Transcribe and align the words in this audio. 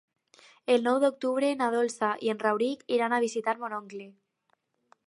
El 0.75 0.85
nou 0.87 0.95
d'octubre 1.03 1.51
na 1.59 1.67
Dolça 1.75 2.09
i 2.29 2.33
en 2.35 2.43
Rauric 2.47 2.83
iran 2.99 3.17
a 3.17 3.21
visitar 3.27 3.57
mon 3.63 3.79
oncle. 3.83 4.11